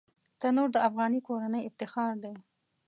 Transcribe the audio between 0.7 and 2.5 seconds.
د افغاني کورنۍ افتخار دی